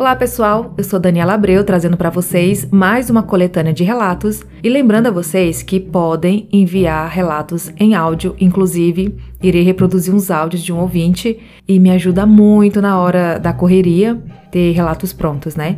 [0.00, 4.42] Olá pessoal, eu sou Daniela Abreu trazendo para vocês mais uma coletânea de relatos.
[4.62, 10.62] E lembrando a vocês que podem enviar relatos em áudio, inclusive irei reproduzir uns áudios
[10.62, 11.38] de um ouvinte.
[11.68, 14.18] E me ajuda muito na hora da correria
[14.50, 15.76] ter relatos prontos, né?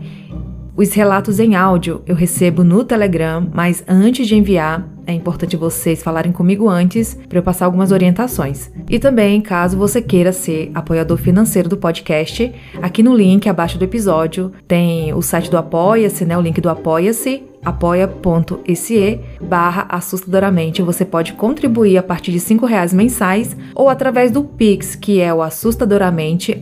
[0.75, 6.02] Os relatos em áudio eu recebo no Telegram, mas antes de enviar, é importante vocês
[6.02, 8.71] falarem comigo antes para eu passar algumas orientações.
[8.89, 13.85] E também, caso você queira ser apoiador financeiro do podcast, aqui no link abaixo do
[13.85, 16.39] episódio tem o site do Apoia-se, né?
[16.39, 20.82] O link do Apoia-se apoia.se barra assustadoramente.
[20.82, 25.32] Você pode contribuir a partir de cinco reais mensais ou através do Pix, que é
[25.32, 26.58] o assustadoramente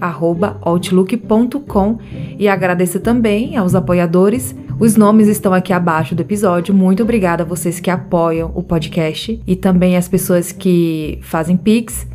[0.62, 1.98] outlook.com
[2.38, 4.54] e agradeço também aos apoiadores.
[4.78, 6.74] Os nomes estão aqui abaixo do episódio.
[6.74, 12.06] Muito obrigada a vocês que apoiam o podcast e também as pessoas que fazem Pix.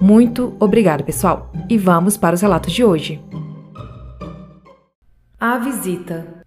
[0.00, 1.52] Muito obrigada, pessoal.
[1.68, 3.20] E vamos para os relatos de hoje.
[5.38, 6.41] A visita.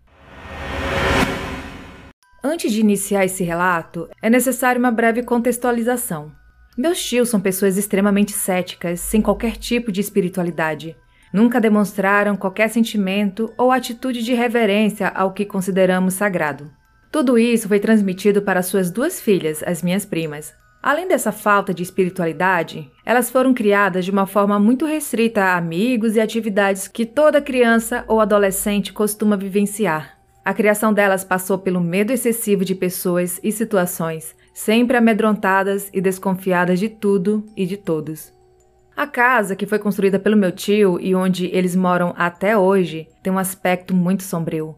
[2.47, 6.31] Antes de iniciar esse relato, é necessário uma breve contextualização.
[6.77, 10.95] Meus tios são pessoas extremamente céticas, sem qualquer tipo de espiritualidade.
[11.33, 16.69] Nunca demonstraram qualquer sentimento ou atitude de reverência ao que consideramos sagrado.
[17.11, 20.53] Tudo isso foi transmitido para suas duas filhas, as minhas primas.
[20.83, 26.15] Além dessa falta de espiritualidade, elas foram criadas de uma forma muito restrita a amigos
[26.15, 30.14] e atividades que toda criança ou adolescente costuma vivenciar.
[30.45, 36.79] A criação delas passou pelo medo excessivo de pessoas e situações, sempre amedrontadas e desconfiadas
[36.79, 38.31] de tudo e de todos.
[38.95, 43.33] A casa, que foi construída pelo meu tio e onde eles moram até hoje, tem
[43.33, 44.75] um aspecto muito sombrio.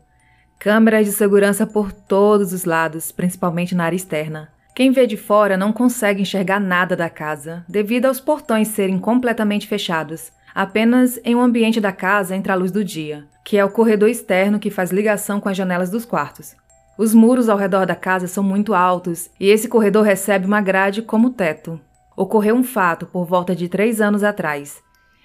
[0.58, 4.50] Câmeras de segurança por todos os lados, principalmente na área externa.
[4.74, 9.68] Quem vê de fora não consegue enxergar nada da casa, devido aos portões serem completamente
[9.68, 10.32] fechados.
[10.56, 14.10] Apenas em um ambiente da casa entra a luz do dia que é o corredor
[14.10, 16.54] externo que faz ligação com as janelas dos quartos.
[16.98, 21.02] Os muros ao redor da casa são muito altos e esse corredor recebe uma grade
[21.02, 21.80] como teto.
[22.18, 24.84] Ocorreu um fato por volta de três anos atrás.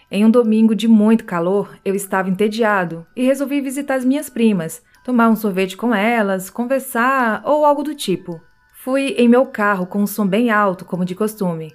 [0.08, 4.80] Em um domingo de muito calor, eu estava entediado e resolvi visitar as minhas primas,
[5.04, 8.40] tomar um sorvete com elas, conversar ou algo do tipo.
[8.84, 11.74] Fui em meu carro com um som bem alto, como de costume.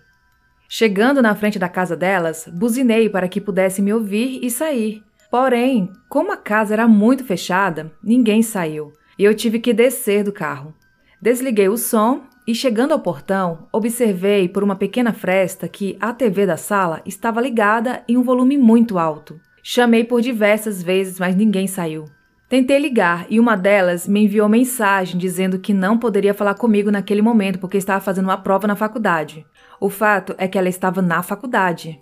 [0.69, 5.06] Chegando na frente da casa delas, buzinei para que pudesse me ouvir e sair.
[5.29, 10.31] Porém, como a casa era muito fechada, ninguém saiu e eu tive que descer do
[10.31, 10.73] carro.
[11.21, 16.45] Desliguei o som e, chegando ao portão, observei por uma pequena fresta que a TV
[16.45, 19.39] da sala estava ligada em um volume muito alto.
[19.63, 22.05] Chamei por diversas vezes, mas ninguém saiu.
[22.47, 27.21] Tentei ligar e uma delas me enviou mensagem dizendo que não poderia falar comigo naquele
[27.21, 29.45] momento porque estava fazendo uma prova na faculdade.
[29.81, 31.99] O fato é que ela estava na faculdade.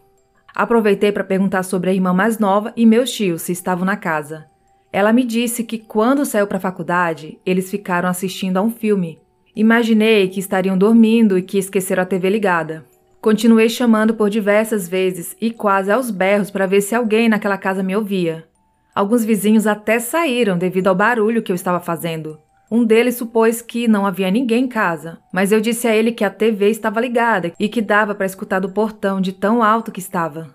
[0.56, 4.46] Aproveitei para perguntar sobre a irmã mais nova e meus tios se estavam na casa.
[4.90, 9.20] Ela me disse que quando saiu para a faculdade, eles ficaram assistindo a um filme.
[9.54, 12.86] Imaginei que estariam dormindo e que esqueceram a TV ligada.
[13.20, 17.84] Continuei chamando por diversas vezes e quase aos berros para ver se alguém naquela casa
[17.84, 18.48] me ouvia.
[18.94, 22.40] Alguns vizinhos até saíram devido ao barulho que eu estava fazendo.
[22.76, 26.26] Um deles supôs que não havia ninguém em casa, mas eu disse a ele que
[26.26, 30.02] a TV estava ligada e que dava para escutar do portão de tão alto que
[30.02, 30.54] estava.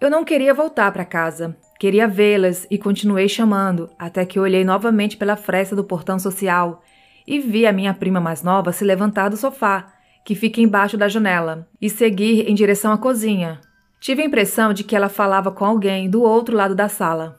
[0.00, 5.16] Eu não queria voltar para casa, queria vê-las e continuei chamando, até que olhei novamente
[5.16, 6.80] pela fresta do portão social
[7.26, 9.88] e vi a minha prima mais nova se levantar do sofá,
[10.24, 13.60] que fica embaixo da janela, e seguir em direção à cozinha.
[13.98, 17.34] Tive a impressão de que ela falava com alguém do outro lado da sala.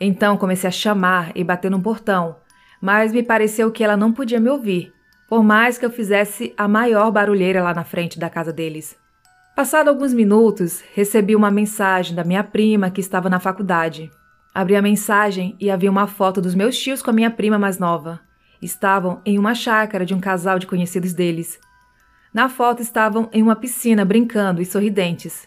[0.00, 2.39] Então comecei a chamar e bater no portão,
[2.80, 4.92] mas me pareceu que ela não podia me ouvir,
[5.28, 8.96] por mais que eu fizesse a maior barulheira lá na frente da casa deles.
[9.54, 14.10] Passado alguns minutos, recebi uma mensagem da minha prima que estava na faculdade.
[14.54, 17.78] Abri a mensagem e havia uma foto dos meus tios com a minha prima mais
[17.78, 18.20] nova.
[18.62, 21.60] Estavam em uma chácara de um casal de conhecidos deles.
[22.32, 25.46] Na foto estavam em uma piscina brincando e sorridentes.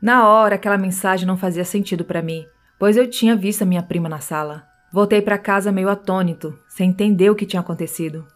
[0.00, 2.44] Na hora, aquela mensagem não fazia sentido para mim,
[2.78, 4.71] pois eu tinha visto a minha prima na sala.
[4.92, 8.26] Voltei para casa meio atônito, sem entender o que tinha acontecido.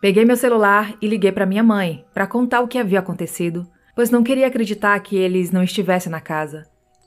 [0.00, 3.66] Peguei meu celular e liguei para minha mãe para contar o que havia acontecido,
[3.96, 6.66] pois não queria acreditar que eles não estivessem na casa.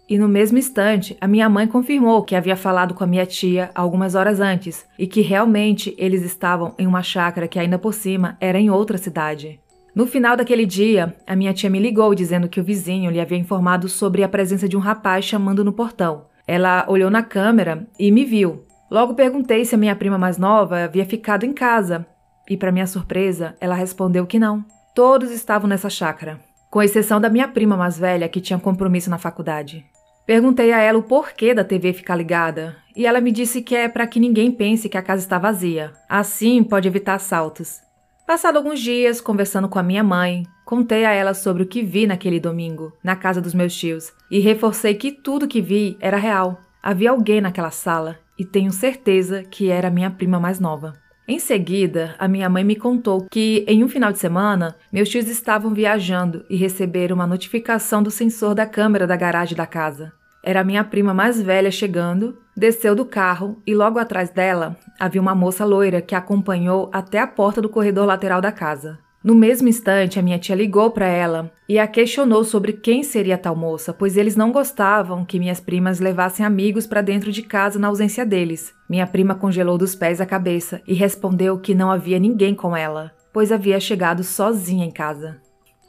[0.09, 3.71] E no mesmo instante, a minha mãe confirmou que havia falado com a minha tia
[3.75, 8.37] algumas horas antes e que realmente eles estavam em uma chácara que ainda por cima
[8.41, 9.59] era em outra cidade.
[9.95, 13.37] No final daquele dia, a minha tia me ligou dizendo que o vizinho lhe havia
[13.37, 16.25] informado sobre a presença de um rapaz chamando no portão.
[16.47, 20.83] Ela olhou na câmera e me viu, Logo perguntei se a minha prima mais nova
[20.83, 22.05] havia ficado em casa,
[22.49, 24.63] e para minha surpresa, ela respondeu que não.
[24.95, 26.39] Todos estavam nessa chácara,
[26.71, 29.85] com exceção da minha prima mais velha que tinha compromisso na faculdade.
[30.25, 33.87] Perguntei a ela o porquê da TV ficar ligada e ela me disse que é
[33.87, 35.93] para que ninguém pense que a casa está vazia.
[36.09, 37.81] Assim pode evitar assaltos.
[38.25, 42.05] Passado alguns dias, conversando com a minha mãe, contei a ela sobre o que vi
[42.05, 46.59] naquele domingo, na casa dos meus tios, e reforcei que tudo que vi era real.
[46.83, 50.93] Havia alguém naquela sala e tenho certeza que era minha prima mais nova.
[51.27, 55.27] Em seguida, a minha mãe me contou que, em um final de semana, meus tios
[55.27, 60.13] estavam viajando e receberam uma notificação do sensor da câmera da garagem da casa.
[60.41, 65.35] Era minha prima mais velha chegando, desceu do carro e logo atrás dela havia uma
[65.35, 68.97] moça loira que a acompanhou até a porta do corredor lateral da casa.
[69.27, 73.37] No mesmo instante, a minha tia ligou para ela e a questionou sobre quem seria
[73.37, 77.77] tal moça, pois eles não gostavam que minhas primas levassem amigos para dentro de casa
[77.77, 78.73] na ausência deles.
[78.89, 83.11] Minha prima congelou dos pés à cabeça e respondeu que não havia ninguém com ela,
[83.33, 85.41] pois havia chegado sozinha em casa.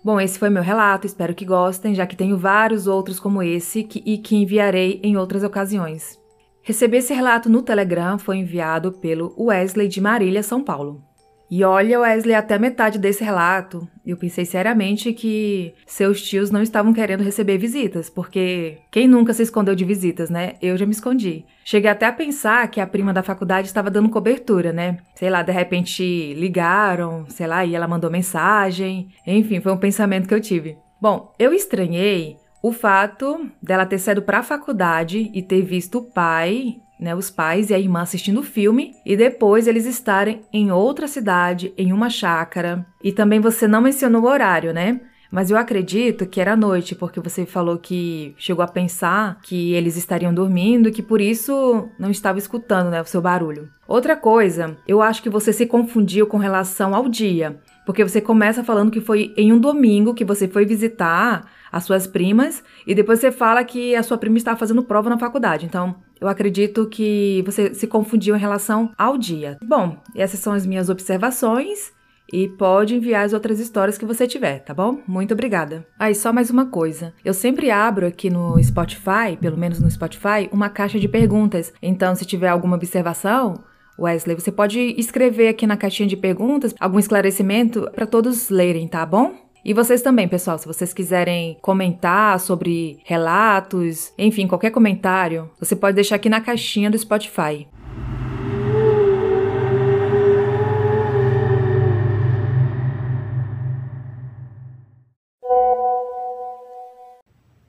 [0.05, 3.85] Bom, esse foi meu relato, espero que gostem, já que tenho vários outros como esse
[3.85, 6.19] que, e que enviarei em outras ocasiões.
[6.61, 11.07] Recebi esse relato no Telegram, foi enviado pelo Wesley de Marília, São Paulo.
[11.51, 16.93] E olha, Wesley, até metade desse relato, eu pensei seriamente que seus tios não estavam
[16.93, 20.57] querendo receber visitas, porque quem nunca se escondeu de visitas, né?
[20.61, 21.47] Eu já me escondi.
[21.65, 24.99] Cheguei até a pensar que a prima da faculdade estava dando cobertura, né?
[25.15, 29.09] Sei lá, de repente ligaram, sei lá, e ela mandou mensagem.
[29.27, 30.77] Enfim, foi um pensamento que eu tive.
[31.01, 36.03] Bom, eu estranhei o fato dela ter saído para a faculdade e ter visto o
[36.03, 40.71] pai né, os pais e a irmã assistindo o filme e depois eles estarem em
[40.71, 42.87] outra cidade, em uma chácara.
[43.03, 45.01] E também você não mencionou o horário, né?
[45.31, 49.97] Mas eu acredito que era noite, porque você falou que chegou a pensar que eles
[49.97, 53.69] estariam dormindo e que por isso não estava escutando né, o seu barulho.
[53.87, 58.63] Outra coisa, eu acho que você se confundiu com relação ao dia, porque você começa
[58.63, 63.19] falando que foi em um domingo que você foi visitar as suas primas e depois
[63.19, 65.65] você fala que a sua prima estava fazendo prova na faculdade.
[65.65, 69.57] Então, eu acredito que você se confundiu em relação ao dia.
[69.65, 71.91] Bom, essas são as minhas observações.
[72.31, 75.01] E pode enviar as outras histórias que você tiver, tá bom?
[75.09, 75.87] Muito obrigada.
[75.99, 77.15] Ah, e só mais uma coisa.
[77.25, 81.73] Eu sempre abro aqui no Spotify, pelo menos no Spotify, uma caixa de perguntas.
[81.81, 83.65] Então, se tiver alguma observação,
[83.99, 89.05] Wesley, você pode escrever aqui na caixinha de perguntas algum esclarecimento para todos lerem, tá
[89.05, 89.35] bom?
[89.65, 95.97] E vocês também, pessoal, se vocês quiserem comentar sobre relatos, enfim, qualquer comentário, você pode
[95.97, 97.67] deixar aqui na caixinha do Spotify.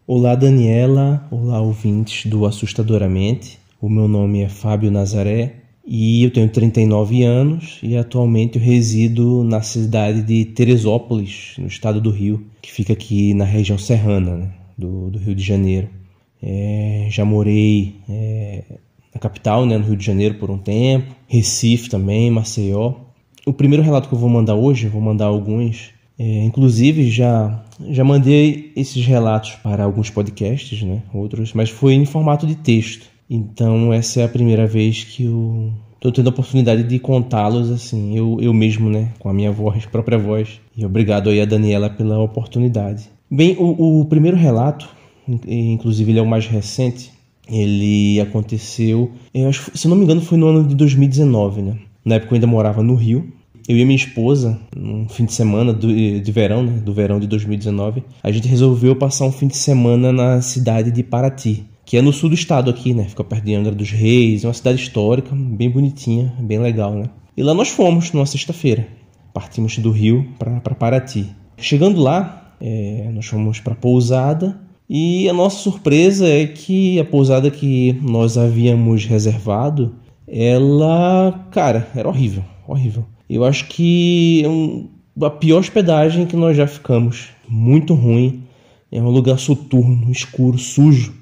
[0.06, 1.28] Olá, Daniela.
[1.30, 3.60] Olá, ouvintes do Assustadoramente.
[3.82, 9.44] O meu nome é Fábio Nazaré e eu tenho 39 anos e atualmente eu resido
[9.44, 14.52] na cidade de Teresópolis, no estado do Rio, que fica aqui na região serrana né,
[14.78, 15.90] do, do, Rio de Janeiro.
[16.44, 18.66] É, já morei é,
[19.12, 22.94] na capital, né, no Rio de Janeiro, por um tempo, Recife também, Maceió.
[23.44, 25.90] O primeiro relato que eu vou mandar hoje, vou mandar alguns,
[26.20, 32.06] é, inclusive já já mandei esses relatos para alguns podcasts, né, outros, mas foi em
[32.06, 33.10] formato de texto.
[33.30, 38.18] Então essa é a primeira vez que eu tô tendo a oportunidade de contá-los assim,
[38.18, 40.60] eu, eu mesmo, né, com a minha voz, própria voz.
[40.76, 43.10] E obrigado aí a Daniela pela oportunidade.
[43.30, 44.90] Bem, o, o primeiro relato,
[45.48, 47.12] inclusive ele é o mais recente,
[47.48, 51.78] ele aconteceu, eu acho, se não me engano, foi no ano de 2019, né?
[52.06, 53.32] Na época eu ainda morava no Rio.
[53.68, 57.28] Eu e minha esposa, num fim de semana do, de verão, né, do verão de
[57.28, 62.04] 2019, a gente resolveu passar um fim de semana na cidade de Paraty, que é
[62.04, 63.06] no sul do estado aqui, né?
[63.06, 67.06] Fica perto de Angra dos Reis, é uma cidade histórica, bem bonitinha, bem legal, né?
[67.36, 68.88] E lá nós fomos numa sexta-feira.
[69.34, 71.26] Partimos do Rio para Paraty.
[71.58, 77.50] Chegando lá, é, nós fomos para pousada e a nossa surpresa é que a pousada
[77.50, 79.96] que nós havíamos reservado,
[80.28, 83.04] ela, cara, era horrível, horrível.
[83.28, 84.90] Eu acho que é um,
[85.24, 88.44] a pior hospedagem que nós já ficamos, muito ruim.
[88.92, 91.18] É um lugar soturno, escuro, sujo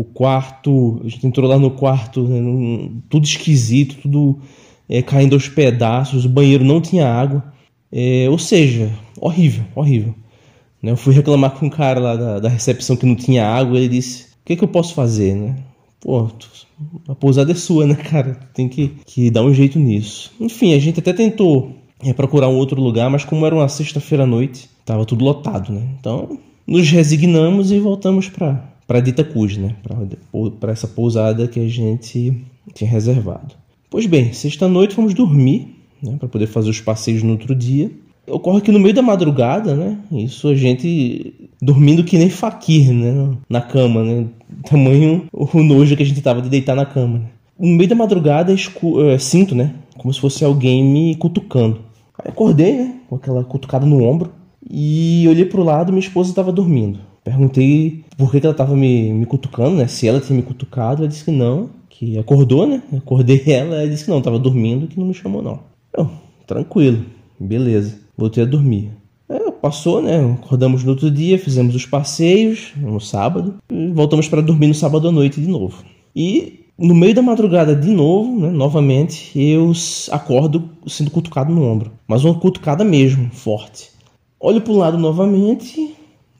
[0.00, 4.38] o quarto, a gente entrou lá no quarto, né, tudo esquisito, tudo
[4.88, 7.44] é, caindo aos pedaços, o banheiro não tinha água,
[7.92, 8.90] é, ou seja,
[9.20, 10.14] horrível, horrível.
[10.82, 13.76] Né, eu fui reclamar com o cara lá da, da recepção que não tinha água,
[13.76, 15.56] ele disse, o que, é que eu posso fazer, né?
[16.00, 16.30] Pô,
[17.06, 18.40] a pousada é sua, né, cara?
[18.54, 20.32] Tem que, que dar um jeito nisso.
[20.40, 24.24] Enfim, a gente até tentou é, procurar um outro lugar, mas como era uma sexta-feira
[24.24, 25.82] à noite, tava tudo lotado, né?
[26.00, 29.76] Então, nos resignamos e voltamos para para Dita Cruz, né?
[30.58, 32.44] Para essa pousada que a gente
[32.74, 33.54] tinha reservado.
[33.88, 36.16] Pois bem, sexta-noite fomos dormir, né?
[36.18, 37.88] Para poder fazer os passeios no outro dia.
[38.26, 39.96] Ocorre que no meio da madrugada, né?
[40.10, 41.32] Isso a gente
[41.62, 43.30] dormindo que nem faquir, né?
[43.48, 44.26] Na cama, né?
[44.64, 47.20] Tamanho o nojo que a gente tava de deitar na cama.
[47.20, 47.26] Né?
[47.60, 49.72] No meio da madrugada, é, sinto, né?
[49.96, 51.78] Como se fosse alguém me cutucando.
[52.18, 52.94] Aí acordei, né?
[53.08, 54.32] Com aquela cutucada no ombro.
[54.68, 57.08] E olhei pro lado minha esposa estava dormindo.
[57.24, 59.86] Perguntei por que, que ela estava me, me cutucando, né?
[59.86, 61.02] Se ela tinha me cutucado.
[61.02, 62.82] Ela disse que não, que acordou, né?
[62.96, 65.60] Acordei ela, ela disse que não, estava dormindo, que não me chamou não.
[65.96, 66.10] Eu,
[66.46, 67.04] tranquilo,
[67.38, 67.98] beleza.
[68.16, 68.90] Voltei a dormir.
[69.28, 70.18] É, passou, né?
[70.42, 73.54] Acordamos no outro dia, fizemos os passeios no sábado
[73.92, 75.84] voltamos para dormir no sábado à noite de novo.
[76.14, 79.72] E no meio da madrugada, de novo, né, novamente, eu
[80.10, 81.92] acordo sendo cutucado no ombro.
[82.08, 83.90] Mas uma cutucada mesmo, forte.
[84.38, 85.89] Olho para o lado novamente,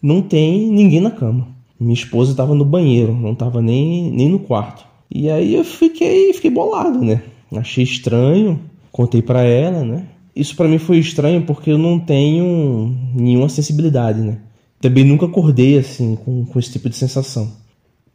[0.02, 1.48] não tem ninguém na cama.
[1.78, 4.84] Minha esposa estava no banheiro, não estava nem, nem no quarto.
[5.10, 7.22] E aí eu fiquei, fiquei bolado, né?
[7.52, 8.60] Achei estranho,
[8.92, 10.06] contei para ela, né?
[10.34, 14.38] Isso para mim foi estranho porque eu não tenho nenhuma sensibilidade, né?
[14.80, 17.50] Também nunca acordei assim com, com esse tipo de sensação.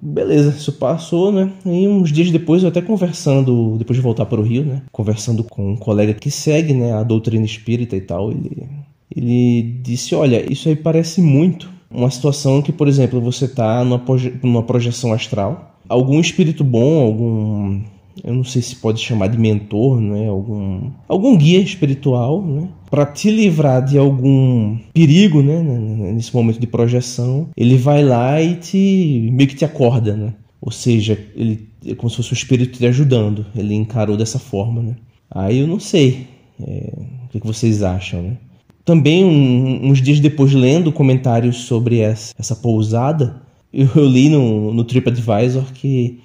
[0.02, 1.52] Beleza, isso passou, né?
[1.66, 4.84] E uns dias depois, eu até conversando, depois de voltar para o Rio, né?
[4.92, 8.68] Conversando com um colega que segue, né, a doutrina espírita e tal, ele,
[9.16, 14.04] ele disse: Olha, isso aí parece muito uma situação que, por exemplo, você está numa,
[14.42, 17.82] numa projeção astral, algum espírito bom, algum
[18.24, 20.30] eu não sei se pode chamar de mentor, né?
[20.30, 22.70] algum, algum guia espiritual, né?
[22.90, 25.62] para te livrar de algum perigo né?
[25.62, 30.16] nesse momento de projeção, ele vai lá e te meio que te acorda.
[30.16, 30.34] Né?
[30.62, 33.46] Ou seja, ele é como se fosse um espírito te ajudando.
[33.56, 34.82] Ele encarou dessa forma.
[34.82, 34.96] Né?
[35.30, 36.28] Aí eu não sei
[36.60, 36.94] é,
[37.26, 38.22] o que, vocês acham.
[38.22, 38.38] Né?
[38.86, 43.42] Também, um, uns dias depois, lendo comentários sobre essa, essa pousada,
[43.74, 46.20] eu, eu li no, no TripAdvisor que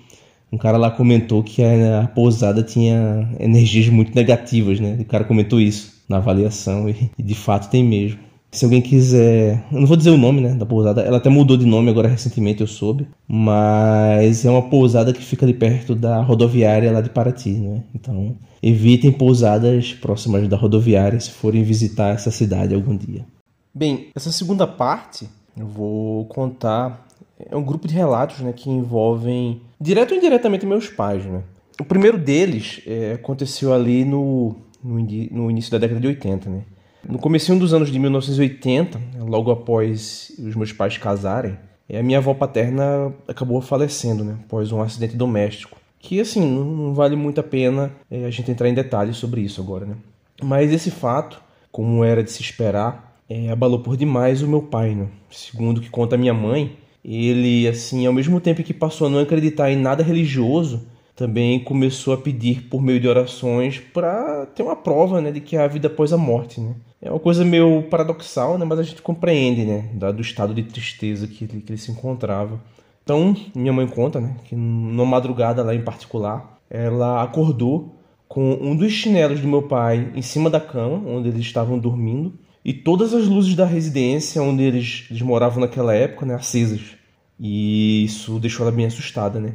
[0.53, 4.99] um cara lá comentou que a, a pousada tinha energias muito negativas, né?
[5.01, 8.19] O cara comentou isso na avaliação e, e de fato tem mesmo.
[8.51, 11.03] Se alguém quiser, eu não vou dizer o nome, né, da pousada.
[11.03, 13.07] Ela até mudou de nome agora recentemente, eu soube.
[13.29, 17.85] Mas é uma pousada que fica ali perto da rodoviária lá de Paraty, né?
[17.95, 23.25] Então, evitem pousadas próximas da rodoviária se forem visitar essa cidade algum dia.
[23.73, 27.07] Bem, essa segunda parte eu vou contar
[27.49, 31.25] é um grupo de relatos né, que envolvem, direto ou indiretamente, meus pais.
[31.25, 31.43] Né?
[31.81, 36.51] O primeiro deles é, aconteceu ali no, no, no, início da década de 80.
[36.51, 36.63] Né?
[37.11, 42.19] No começo dos anos de 1980, logo após os meus pais casarem, é, a minha
[42.19, 45.77] avó paterna acabou falecendo né, após um acidente doméstico.
[45.99, 49.61] Que, assim, não vale muito a pena é, a gente entrar em detalhes sobre isso
[49.61, 49.87] agora.
[49.87, 49.97] Né?
[50.41, 54.95] Mas esse fato, como era de se esperar, é, abalou por demais o meu pai.
[54.95, 55.09] Né?
[55.33, 59.11] Segundo o que conta a minha mãe, ele, assim, ao mesmo tempo que passou a
[59.11, 60.87] não acreditar em nada religioso,
[61.17, 65.57] também começou a pedir por meio de orações para ter uma prova, né, de que
[65.57, 66.73] há vida após a morte, né?
[67.03, 71.27] É uma coisa meio paradoxal, né, mas a gente compreende, né, do estado de tristeza
[71.27, 72.61] que ele, que ele se encontrava.
[73.03, 77.97] Então, minha mãe conta, né, que numa madrugada lá em particular, ela acordou
[78.29, 82.35] com um dos chinelos do meu pai em cima da cama, onde eles estavam dormindo,
[82.63, 86.97] e todas as luzes da residência onde eles, eles moravam naquela época, né, acesas.
[87.39, 89.55] E isso deixou ela bem assustada, né?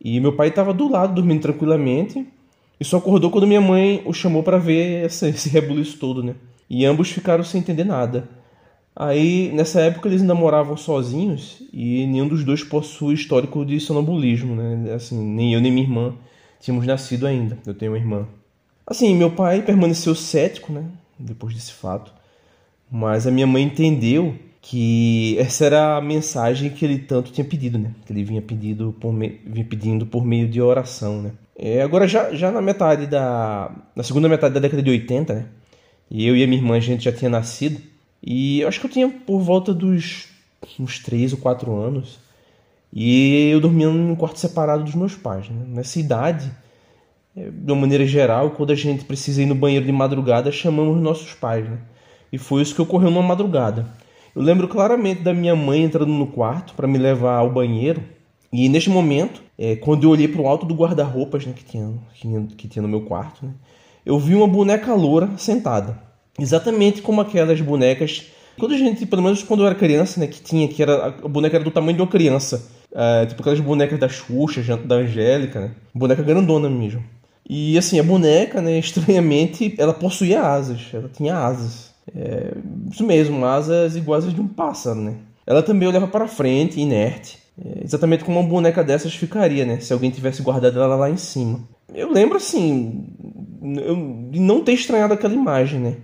[0.00, 2.26] E meu pai estava do lado, dormindo tranquilamente,
[2.80, 6.34] e só acordou quando minha mãe o chamou para ver essa, esse rebuliço todo, né?
[6.68, 8.28] E ambos ficaram sem entender nada.
[8.94, 14.54] Aí, nessa época, eles ainda moravam sozinhos e nenhum dos dois possui histórico de sonambulismo,
[14.54, 14.94] né?
[14.94, 16.14] Assim, nem eu nem minha irmã
[16.60, 17.58] tínhamos nascido ainda.
[17.66, 18.26] Eu tenho uma irmã.
[18.86, 20.84] Assim, meu pai permaneceu cético, né?
[21.18, 22.12] Depois desse fato.
[22.90, 27.78] Mas a minha mãe entendeu que essa era a mensagem que ele tanto tinha pedido,
[27.78, 27.92] né?
[28.04, 29.40] Que ele vinha, pedido por me...
[29.44, 31.32] vinha pedindo por meio de oração, né?
[31.58, 33.70] É, agora, já, já na metade da...
[33.94, 35.46] Na segunda metade da década de 80, né?
[36.10, 37.80] E eu e a minha irmã, a gente já tinha nascido.
[38.22, 40.28] E eu acho que eu tinha por volta dos
[40.78, 42.18] uns 3 ou 4 anos.
[42.92, 45.64] E eu dormia num quarto separado dos meus pais, né?
[45.68, 46.50] Nessa idade,
[47.36, 50.96] é, de uma maneira geral, quando a gente precisa ir no banheiro de madrugada, chamamos
[51.00, 51.78] nossos pais, né?
[52.32, 53.86] E foi isso que ocorreu numa madrugada.
[54.34, 58.02] Eu lembro claramente da minha mãe entrando no quarto para me levar ao banheiro.
[58.52, 61.92] E neste momento, é, quando eu olhei para o alto do guarda-roupas né, que, tinha,
[62.14, 63.52] que, que, tinha no meu quarto, né,
[64.06, 65.98] eu vi uma boneca loura sentada.
[66.38, 68.26] Exatamente como aquelas bonecas.
[68.56, 71.28] Quando a gente, pelo menos quando eu era criança, né, que tinha, que era, a
[71.28, 72.64] boneca era do tamanho de uma criança.
[72.94, 75.70] É, tipo aquelas bonecas da Xuxa, da Angélica, né?
[75.92, 77.02] Boneca grandona mesmo.
[77.48, 80.80] E assim, a boneca, né, estranhamente, ela possuía asas.
[80.94, 81.90] Ela tinha asas.
[82.14, 82.52] É,
[82.90, 85.16] isso mesmo, asas iguais às de um pássaro, né?
[85.44, 89.80] Ela também olhava para frente, inerte, é, exatamente como uma boneca dessas ficaria, né?
[89.80, 91.60] Se alguém tivesse guardado ela lá em cima.
[91.94, 93.04] Eu lembro, assim,
[93.62, 95.96] eu, não ter estranhado aquela imagem, né?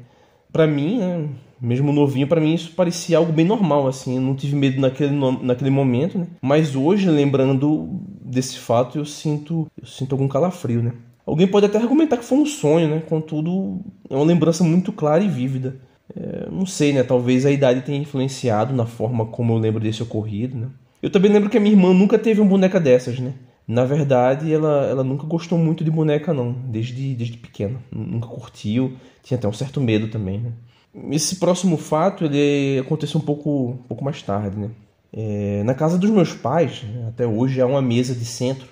[0.53, 1.29] para mim, né,
[1.61, 5.15] mesmo novinho, para mim isso parecia algo bem normal, assim, eu não tive medo naquele,
[5.43, 6.27] naquele momento, né?
[6.43, 7.89] Mas hoje, lembrando
[8.23, 10.93] desse fato, eu sinto, eu sinto algum calafrio, né?
[11.25, 13.03] Alguém pode até argumentar que foi um sonho, né?
[13.09, 13.81] Contudo,
[14.11, 15.77] é uma lembrança muito clara e vívida.
[16.15, 17.05] É, não sei, né?
[17.05, 20.67] Talvez a idade tenha influenciado na forma como eu lembro desse ocorrido, né?
[21.01, 23.33] Eu também lembro que a minha irmã nunca teve uma boneca dessas, né?
[23.67, 27.81] Na verdade, ela, ela nunca gostou muito de boneca, não, desde, desde pequena.
[27.91, 30.53] Nunca curtiu, tinha até um certo medo também, né?
[31.11, 34.71] Esse próximo fato, ele aconteceu um pouco, um pouco mais tarde, né?
[35.13, 37.09] É, na casa dos meus pais, né?
[37.09, 38.67] até hoje, há uma mesa de centro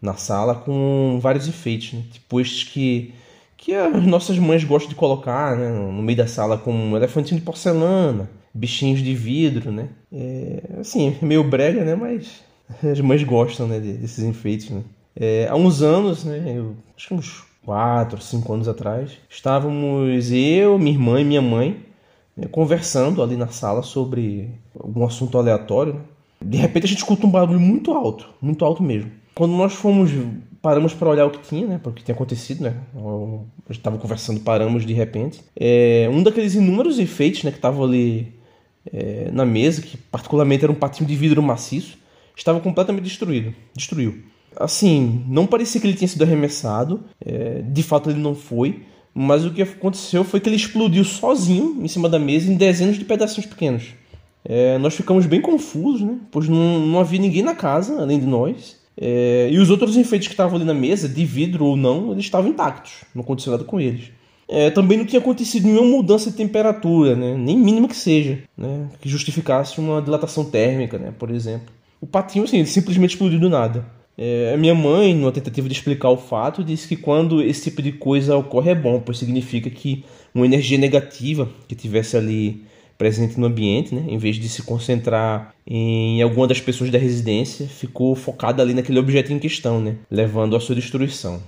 [0.00, 2.04] na sala com vários enfeites, né?
[2.12, 3.14] Tipo estes que,
[3.56, 5.70] que as nossas mães gostam de colocar, né?
[5.70, 9.88] No meio da sala, como um elefantinho de porcelana, bichinhos de vidro, né?
[10.12, 11.94] É, assim, meio brega, né?
[11.94, 12.44] Mas
[12.82, 13.80] as mães gostam, né?
[13.80, 14.82] Desses enfeites, né?
[15.14, 16.54] É, há uns anos, né?
[16.56, 21.84] Eu, acho que uns 4, 5 anos atrás, estávamos eu, minha irmã e minha mãe
[22.36, 25.94] né, conversando ali na sala sobre algum assunto aleatório.
[25.94, 26.00] Né?
[26.42, 29.10] De repente a gente escuta um barulho muito alto, muito alto mesmo.
[29.34, 30.10] Quando nós fomos,
[30.62, 31.78] paramos para olhar o que tinha, né?
[31.82, 32.74] Para o que tinha acontecido, né?
[32.94, 35.42] A gente estava conversando, paramos de repente.
[35.54, 37.50] É, um daqueles inúmeros enfeites, né?
[37.50, 38.32] Que estavam ali
[38.90, 41.98] é, na mesa, que particularmente era um patinho de vidro maciço,
[42.36, 43.54] estava completamente destruído.
[43.74, 44.22] Destruiu.
[44.54, 47.00] Assim, não parecia que ele tinha sido arremessado.
[47.24, 48.82] É, de fato, ele não foi.
[49.14, 52.96] Mas o que aconteceu foi que ele explodiu sozinho em cima da mesa em dezenas
[52.96, 53.94] de pedacinhos pequenos.
[54.44, 56.18] É, nós ficamos bem confusos, né?
[56.30, 58.76] Pois não, não havia ninguém na casa, além de nós.
[58.98, 62.24] É, e os outros enfeites que estavam ali na mesa, de vidro ou não, eles
[62.24, 64.10] estavam intactos, não aconteceu nada com eles.
[64.48, 67.36] É, também não tinha acontecido nenhuma mudança de temperatura, né?
[67.36, 68.88] nem mínima que seja, né?
[69.00, 71.12] que justificasse uma dilatação térmica, né?
[71.18, 71.74] por exemplo.
[72.00, 73.84] O patinho, assim, ele simplesmente explodiu do nada.
[74.18, 77.92] É, minha mãe, numa tentativa de explicar o fato, disse que quando esse tipo de
[77.92, 82.64] coisa ocorre é bom, pois significa que uma energia negativa que tivesse ali
[82.96, 87.66] presente no ambiente, né, em vez de se concentrar em alguma das pessoas da residência,
[87.66, 91.42] ficou focada ali naquele objeto em questão, né, levando à sua destruição.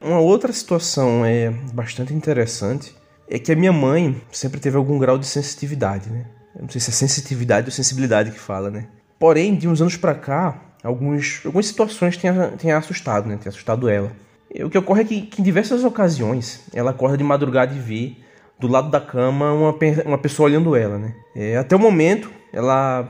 [0.00, 2.92] Uma outra situação é bastante interessante
[3.28, 6.26] é que a minha mãe sempre teve algum grau de sensitividade, né?
[6.54, 8.86] Eu não sei se é sensitividade ou sensibilidade que fala, né?
[9.24, 13.38] Porém, de uns anos para cá, alguns, algumas situações têm, têm assustado, né?
[13.42, 14.12] Tem assustado ela.
[14.54, 17.78] E o que ocorre é que, que, em diversas ocasiões ela acorda de madrugada e
[17.78, 18.16] vê
[18.60, 21.14] do lado da cama uma, uma pessoa olhando ela, né?
[21.34, 23.08] É, até o momento, ela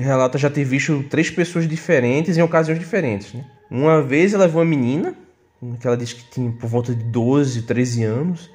[0.00, 3.44] relata já ter visto três pessoas diferentes em ocasiões diferentes, né?
[3.68, 5.16] Uma vez ela viu uma menina,
[5.80, 8.48] que ela disse que tinha por volta de 12, 13 anos,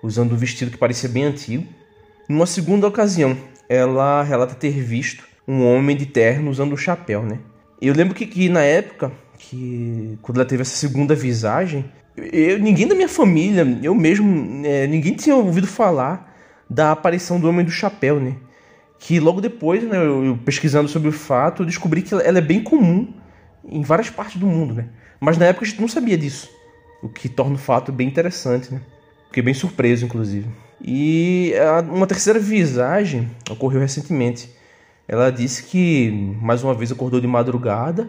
[0.00, 1.66] usando um vestido que parecia bem antigo.
[2.28, 3.36] Numa segunda ocasião,
[3.68, 7.38] ela relata ter visto um homem de terno usando um chapéu, né?
[7.80, 11.84] Eu lembro que, que na época, que quando ela teve essa segunda visagem,
[12.16, 16.34] eu, ninguém da minha família, eu mesmo, é, ninguém tinha ouvido falar
[16.68, 18.36] da aparição do Homem do Chapéu, né?
[18.98, 22.62] Que logo depois, né, eu, pesquisando sobre o fato, eu descobri que ela é bem
[22.62, 23.12] comum
[23.68, 24.88] em várias partes do mundo, né?
[25.20, 26.48] Mas na época a gente não sabia disso,
[27.02, 28.80] o que torna o fato bem interessante, né?
[29.28, 30.48] Fiquei bem surpreso, inclusive.
[30.80, 31.52] E
[31.90, 34.55] uma terceira visagem ocorreu recentemente.
[35.08, 38.08] Ela disse que mais uma vez acordou de madrugada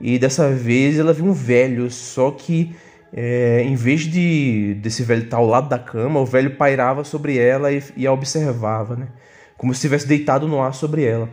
[0.00, 2.74] e dessa vez ela viu um velho, só que
[3.12, 7.38] é, em vez de desse velho estar ao lado da cama, o velho pairava sobre
[7.38, 9.08] ela e, e a observava, né?
[9.56, 11.28] como se estivesse deitado no ar sobre ela.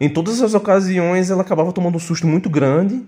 [0.00, 3.04] Em todas as ocasiões ela acabava tomando um susto muito grande,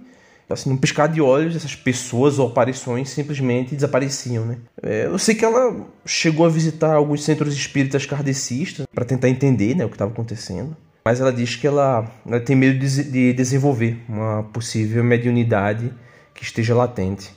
[0.49, 4.59] assim, num piscar de olhos, essas pessoas ou aparições simplesmente desapareciam, né?
[4.83, 9.75] É, eu sei que ela chegou a visitar alguns centros espíritas kardecistas para tentar entender
[9.75, 13.33] né, o que estava acontecendo mas ela diz que ela, ela tem medo de, de
[13.35, 15.93] desenvolver uma possível mediunidade
[16.33, 17.35] que esteja latente.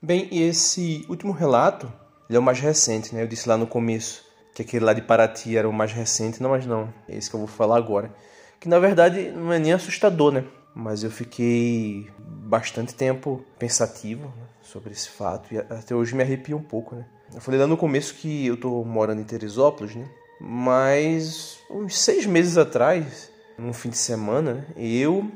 [0.00, 1.92] Bem, esse último relato
[2.28, 3.22] ele é o mais recente, né?
[3.22, 6.50] Eu disse lá no começo que aquele lá de Paraty era o mais recente, não,
[6.50, 8.14] mas não, é esse que eu vou falar agora.
[8.60, 10.44] Que na verdade não é nem assustador, né?
[10.74, 16.56] Mas eu fiquei bastante tempo pensativo né, sobre esse fato e até hoje me arrepio
[16.56, 17.06] um pouco, né?
[17.34, 20.08] Eu falei lá no começo que eu tô morando em Teresópolis, né?
[20.40, 25.30] Mas uns seis meses atrás, num fim de semana, eu,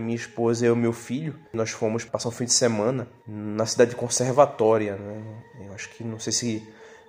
[0.00, 3.90] minha esposa e o meu filho, nós fomos passar um fim de semana na cidade
[3.90, 4.96] de Conservatória.
[4.96, 5.22] Né?
[5.66, 6.68] Eu acho que não sei se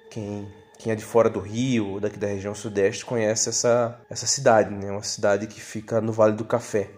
[0.10, 0.47] quem,
[0.79, 4.91] quem é de fora do Rio daqui da região sudeste conhece essa, essa cidade, né?
[4.91, 6.89] Uma cidade que fica no Vale do Café,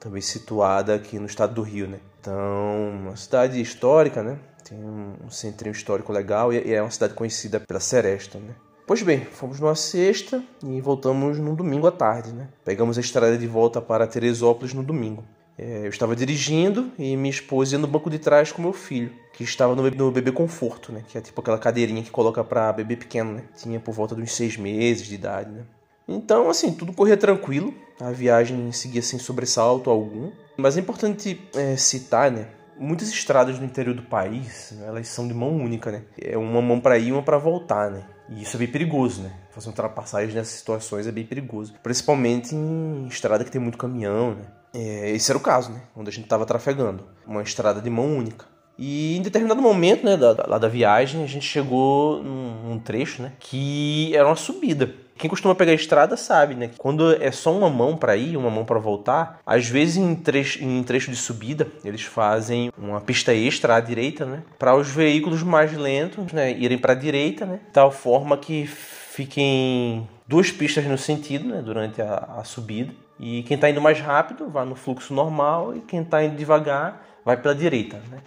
[0.00, 2.00] também situada aqui no estado do Rio, né?
[2.20, 4.38] Então, uma cidade histórica, né?
[4.64, 8.54] Tem um centrinho histórico legal e é uma cidade conhecida pela seresta, né?
[8.84, 12.48] Pois bem, fomos numa sexta e voltamos no domingo à tarde, né?
[12.64, 15.22] Pegamos a estrada de volta para Teresópolis no domingo.
[15.56, 19.12] É, eu estava dirigindo e minha esposa ia no banco de trás com meu filho,
[19.32, 21.04] que estava no, no bebê conforto, né?
[21.06, 23.44] Que é tipo aquela cadeirinha que coloca para bebê pequeno, né?
[23.54, 25.62] Tinha por volta uns seis meses de idade, né?
[26.08, 30.32] Então, assim, tudo corria tranquilo, a viagem seguia sem sobressalto algum.
[30.56, 32.48] Mas é importante é, citar, né?
[32.76, 36.02] Muitas estradas no interior do país, elas são de mão única, né?
[36.20, 38.02] É uma mão para ir uma para voltar, né?
[38.28, 39.32] E isso é bem perigoso, né?
[39.50, 41.74] Fazer ultrapassagem nessas situações é bem perigoso.
[41.82, 44.44] Principalmente em estrada que tem muito caminhão, né?
[44.74, 45.82] É, esse era o caso, né?
[45.94, 47.04] Onde a gente estava trafegando.
[47.26, 48.46] Uma estrada de mão única.
[48.78, 52.78] E em determinado momento, né, da, da, lá da viagem, a gente chegou num, num
[52.78, 53.32] trecho, né?
[53.38, 54.94] Que era uma subida.
[55.22, 56.70] Quem costuma pegar a estrada sabe, né?
[56.76, 60.60] Quando é só uma mão para ir, uma mão para voltar, às vezes em trecho,
[60.64, 64.42] em trecho de subida, eles fazem uma pista extra à direita, né?
[64.58, 67.60] Para os veículos mais lentos, né, irem para a direita, né?
[67.72, 72.92] Tal forma que fiquem duas pistas no sentido, né, durante a, a subida.
[73.20, 77.00] E quem está indo mais rápido vai no fluxo normal e quem está indo devagar
[77.24, 78.18] vai pela direita, né?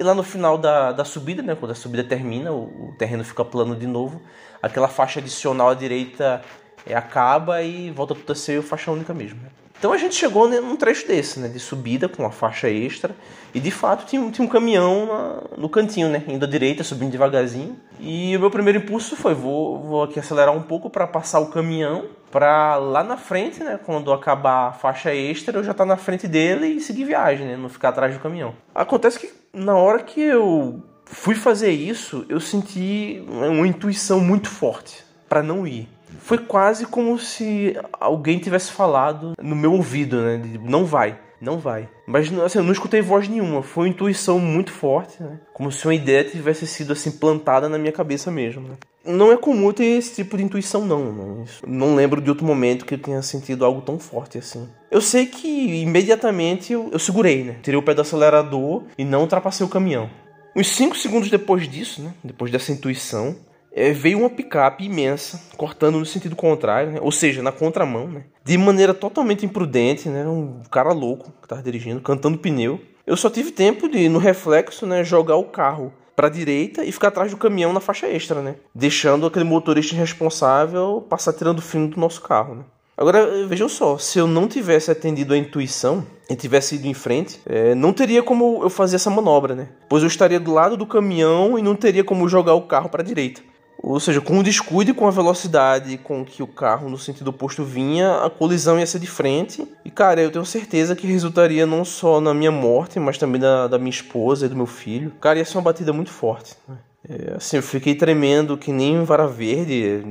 [0.00, 3.22] E lá no final da, da subida, né, quando a subida termina, o, o terreno
[3.22, 4.22] fica plano de novo,
[4.62, 6.40] aquela faixa adicional à direita
[6.86, 9.42] é, acaba e volta tudo a ser faixa única mesmo.
[9.42, 9.50] Né?
[9.80, 13.16] Então a gente chegou num trecho desse, né, de subida com uma faixa extra,
[13.54, 17.10] e de fato tinha, tinha um caminhão na, no cantinho, né, indo à direita, subindo
[17.10, 17.78] devagarzinho.
[17.98, 21.46] E o meu primeiro impulso foi: vou, vou aqui acelerar um pouco para passar o
[21.46, 25.88] caminhão, para lá na frente, né, quando acabar a faixa extra, eu já estar tá
[25.88, 28.54] na frente dele e seguir viagem, né, não ficar atrás do caminhão.
[28.74, 35.02] Acontece que na hora que eu fui fazer isso, eu senti uma intuição muito forte
[35.26, 35.88] para não ir.
[36.18, 40.38] Foi quase como se alguém tivesse falado no meu ouvido, né?
[40.38, 41.88] De, não vai, não vai.
[42.06, 45.40] Mas assim, eu não escutei voz nenhuma, foi uma intuição muito forte, né?
[45.52, 48.68] Como se uma ideia tivesse sido assim plantada na minha cabeça mesmo.
[48.68, 48.74] Né?
[49.04, 51.12] Não é comum ter esse tipo de intuição, não.
[51.12, 51.44] Né?
[51.66, 54.68] Não lembro de outro momento que eu tenha sentido algo tão forte assim.
[54.90, 55.48] Eu sei que
[55.82, 57.56] imediatamente eu, eu segurei, né?
[57.62, 60.10] Tirei o pé do acelerador e não ultrapassei o caminhão.
[60.54, 62.12] Uns 5 segundos depois disso, né?
[62.22, 63.36] Depois dessa intuição,
[63.72, 66.98] é, veio uma picape imensa, cortando no sentido contrário, né?
[67.00, 68.24] ou seja, na contramão, né?
[68.44, 70.26] de maneira totalmente imprudente, né?
[70.26, 72.80] um cara louco que estava dirigindo, cantando pneu.
[73.06, 76.92] Eu só tive tempo de, no reflexo, né, jogar o carro para a direita e
[76.92, 78.56] ficar atrás do caminhão na faixa extra, né?
[78.74, 82.56] deixando aquele motorista irresponsável passar tirando fim do nosso carro.
[82.56, 82.64] Né?
[83.00, 87.40] Agora, vejam só, se eu não tivesse atendido a intuição e tivesse ido em frente,
[87.46, 89.68] é, não teria como eu fazer essa manobra, né?
[89.88, 93.00] Pois eu estaria do lado do caminhão e não teria como jogar o carro para
[93.00, 93.40] a direita.
[93.82, 97.28] Ou seja, com o descuido e com a velocidade com que o carro no sentido
[97.28, 99.66] oposto vinha, a colisão ia ser de frente.
[99.84, 103.66] E cara, eu tenho certeza que resultaria não só na minha morte, mas também da,
[103.66, 105.12] da minha esposa e do meu filho.
[105.20, 106.54] Cara, ia ser uma batida muito forte.
[106.68, 106.76] Né?
[107.08, 110.02] É, assim, eu fiquei tremendo que nem vara verde.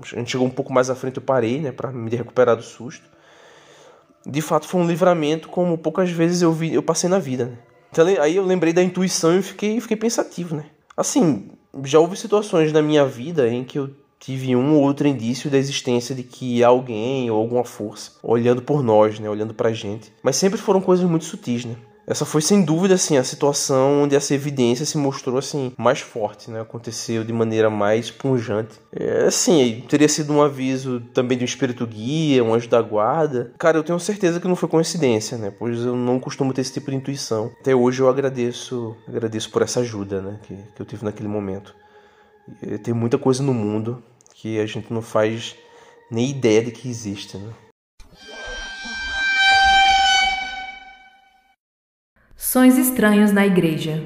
[0.00, 2.62] A gente chegou um pouco mais à frente, eu parei, né, para me recuperar do
[2.62, 3.04] susto.
[4.24, 7.46] De fato, foi um livramento como poucas vezes eu vi, eu passei na vida.
[7.46, 7.58] Né?
[7.90, 10.66] Então, aí eu lembrei da intuição e fiquei, fiquei pensativo, né?
[10.96, 11.50] Assim,
[11.84, 15.58] já houve situações na minha vida em que eu tive um ou outro indício da
[15.58, 20.12] existência de que alguém ou alguma força olhando por nós, né, olhando pra gente.
[20.22, 21.76] Mas sempre foram coisas muito sutis, né?
[22.06, 26.50] Essa foi sem dúvida assim a situação onde essa evidência se mostrou assim mais forte,
[26.50, 26.60] né?
[26.60, 28.78] Aconteceu de maneira mais punjante.
[28.92, 33.52] É, assim, teria sido um aviso também de um espírito guia, um anjo da guarda.
[33.58, 35.50] Cara, eu tenho certeza que não foi coincidência, né?
[35.50, 37.50] Pois eu não costumo ter esse tipo de intuição.
[37.60, 40.38] Até hoje eu agradeço, agradeço por essa ajuda, né?
[40.44, 41.74] Que, que eu tive naquele momento.
[42.62, 44.00] E tem muita coisa no mundo
[44.32, 45.56] que a gente não faz
[46.08, 47.50] nem ideia de que existe, né?
[52.48, 54.04] Sonhos estranhos na igreja.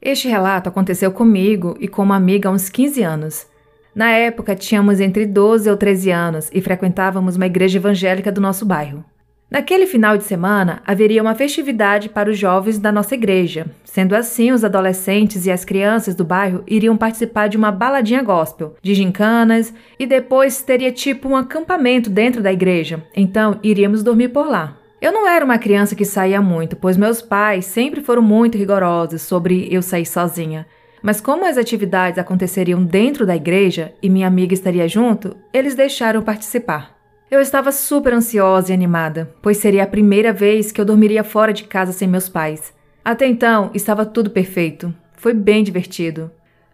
[0.00, 3.44] Este relato aconteceu comigo e com uma amiga há uns 15 anos.
[3.92, 8.64] Na época, tínhamos entre 12 ou 13 anos e frequentávamos uma igreja evangélica do nosso
[8.64, 9.04] bairro.
[9.50, 13.66] Naquele final de semana, haveria uma festividade para os jovens da nossa igreja.
[13.82, 18.76] Sendo assim, os adolescentes e as crianças do bairro iriam participar de uma baladinha gospel,
[18.80, 23.02] de gincanas, e depois teria tipo um acampamento dentro da igreja.
[23.12, 24.85] Então, iríamos dormir por lá.
[25.00, 29.22] Eu não era uma criança que saía muito, pois meus pais sempre foram muito rigorosos
[29.22, 30.66] sobre eu sair sozinha.
[31.02, 36.22] Mas como as atividades aconteceriam dentro da igreja e minha amiga estaria junto, eles deixaram
[36.22, 36.96] participar.
[37.30, 41.52] Eu estava super ansiosa e animada, pois seria a primeira vez que eu dormiria fora
[41.52, 42.72] de casa sem meus pais.
[43.04, 44.94] Até então, estava tudo perfeito.
[45.14, 46.30] Foi bem divertido.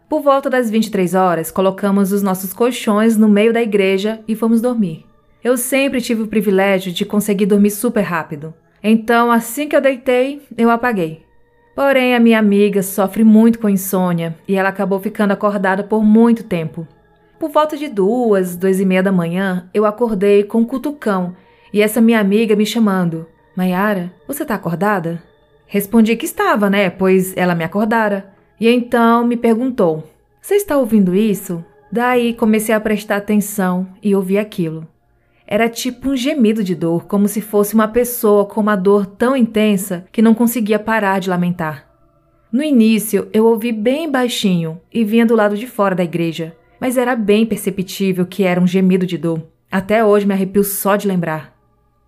[0.08, 4.60] Por volta das 23 horas, colocamos os nossos colchões no meio da igreja e fomos
[4.60, 5.11] dormir.
[5.44, 8.54] Eu sempre tive o privilégio de conseguir dormir super rápido.
[8.82, 11.24] Então, assim que eu deitei, eu apaguei.
[11.74, 16.44] Porém, a minha amiga sofre muito com insônia e ela acabou ficando acordada por muito
[16.44, 16.86] tempo.
[17.38, 21.34] Por volta de duas, duas e meia da manhã, eu acordei com um cutucão
[21.72, 23.26] e essa minha amiga me chamando:
[23.56, 25.22] Maiara, você tá acordada?
[25.66, 26.88] Respondi que estava, né?
[26.90, 28.32] Pois ela me acordara.
[28.60, 30.04] E então me perguntou:
[30.40, 31.64] Você está ouvindo isso?
[31.90, 34.86] Daí comecei a prestar atenção e ouvi aquilo.
[35.52, 39.36] Era tipo um gemido de dor, como se fosse uma pessoa com uma dor tão
[39.36, 41.86] intensa que não conseguia parar de lamentar.
[42.50, 46.96] No início, eu ouvi bem baixinho e vinha do lado de fora da igreja, mas
[46.96, 49.42] era bem perceptível que era um gemido de dor.
[49.70, 51.54] Até hoje me arrepio só de lembrar.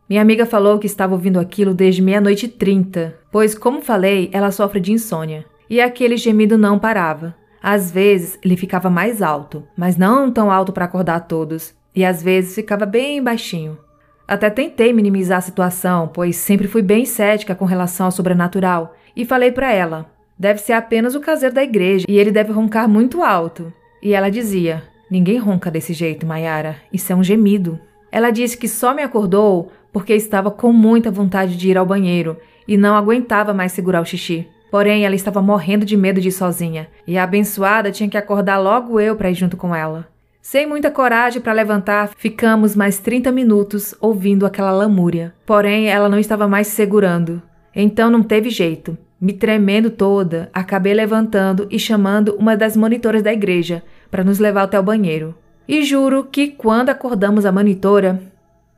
[0.09, 4.51] Minha amiga falou que estava ouvindo aquilo desde meia-noite e trinta, pois, como falei, ela
[4.51, 5.45] sofre de insônia.
[5.69, 7.35] E aquele gemido não parava.
[7.63, 12.23] Às vezes ele ficava mais alto, mas não tão alto para acordar todos, e às
[12.23, 13.79] vezes ficava bem baixinho.
[14.27, 19.25] Até tentei minimizar a situação, pois sempre fui bem cética com relação ao sobrenatural, e
[19.25, 23.23] falei para ela: deve ser apenas o caseiro da igreja e ele deve roncar muito
[23.23, 23.73] alto.
[24.03, 27.79] E ela dizia: Ninguém ronca desse jeito, Mayara, isso é um gemido.
[28.11, 32.37] Ela disse que só me acordou porque estava com muita vontade de ir ao banheiro
[32.67, 34.49] e não aguentava mais segurar o xixi.
[34.71, 38.59] Porém, ela estava morrendo de medo de ir sozinha, e a abençoada tinha que acordar
[38.59, 40.09] logo eu para ir junto com ela.
[40.47, 45.33] Sem muita coragem para levantar, ficamos mais 30 minutos ouvindo aquela lamúria.
[45.47, 47.41] Porém, ela não estava mais segurando.
[47.75, 48.97] Então não teve jeito.
[49.19, 54.65] Me tremendo toda, acabei levantando e chamando uma das monitoras da igreja para nos levar
[54.65, 55.35] até o banheiro.
[55.67, 58.23] E juro que quando acordamos a monitora,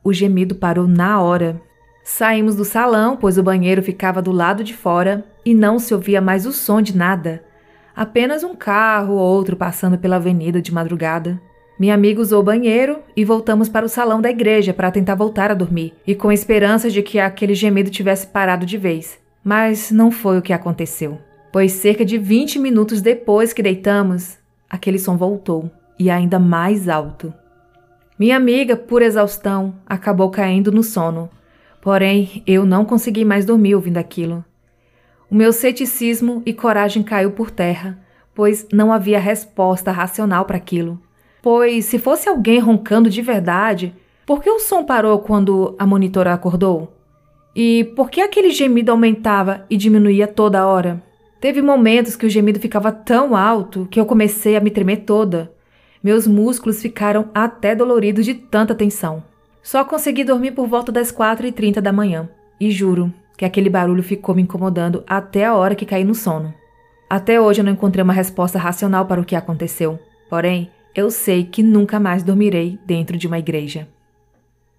[0.01, 1.61] o gemido parou na hora.
[2.01, 6.21] Saímos do salão, pois o banheiro ficava do lado de fora e não se ouvia
[6.21, 7.43] mais o som de nada.
[7.93, 11.37] Apenas um carro ou outro passando pela avenida de madrugada.
[11.79, 15.51] Minha amiga usou o banheiro e voltamos para o salão da igreja para tentar voltar
[15.51, 19.19] a dormir, e com esperança de que aquele gemido tivesse parado de vez.
[19.43, 21.19] Mas não foi o que aconteceu,
[21.51, 24.37] pois cerca de 20 minutos depois que deitamos,
[24.69, 27.33] aquele som voltou, e ainda mais alto.
[28.17, 31.29] Minha amiga, por exaustão, acabou caindo no sono,
[31.87, 34.43] Porém, eu não consegui mais dormir ouvindo aquilo.
[35.31, 37.97] O meu ceticismo e coragem caiu por terra,
[38.35, 40.99] pois não havia resposta racional para aquilo.
[41.49, 46.33] Pois, se fosse alguém roncando de verdade, por que o som parou quando a monitora
[46.33, 46.91] acordou?
[47.55, 51.01] E por que aquele gemido aumentava e diminuía toda hora?
[51.39, 55.49] Teve momentos que o gemido ficava tão alto que eu comecei a me tremer toda.
[56.03, 59.23] Meus músculos ficaram até doloridos de tanta tensão.
[59.63, 62.27] Só consegui dormir por volta das 4h30 da manhã.
[62.59, 66.53] E juro que aquele barulho ficou me incomodando até a hora que caí no sono.
[67.09, 69.97] Até hoje eu não encontrei uma resposta racional para o que aconteceu.
[70.29, 73.87] Porém, eu sei que nunca mais dormirei dentro de uma igreja.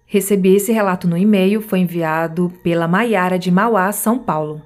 [0.05, 4.61] Recebi esse relato no e-mail, foi enviado pela Maiara de Mauá, São Paulo.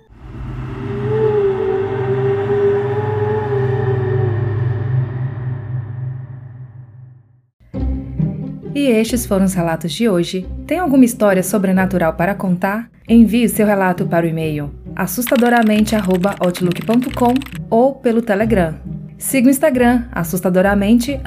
[8.74, 10.48] E estes foram os relatos de hoje.
[10.66, 12.90] Tem alguma história sobrenatural para contar?
[13.08, 17.34] Envie seu relato para o e-mail assustadoramente@outlook.com
[17.70, 19.03] ou pelo Telegram.
[19.24, 21.20] Siga o Instagram assustadoramente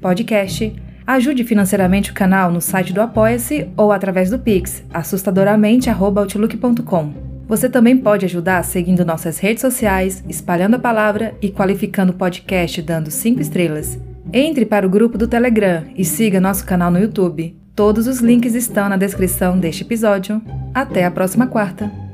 [0.00, 0.74] podcast.
[1.06, 7.12] Ajude financeiramente o canal no site do Apoia-se ou através do Pix assustadoramente@outlook.com.
[7.46, 12.80] Você também pode ajudar seguindo nossas redes sociais, espalhando a palavra e qualificando o podcast
[12.80, 14.00] dando 5 estrelas.
[14.32, 17.54] Entre para o grupo do Telegram e siga nosso canal no YouTube.
[17.76, 20.40] Todos os links estão na descrição deste episódio.
[20.72, 22.07] Até a próxima quarta!